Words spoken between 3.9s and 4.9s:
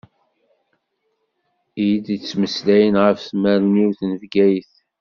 n Bgayet.